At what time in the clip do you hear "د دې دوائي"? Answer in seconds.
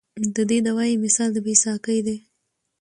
0.35-0.95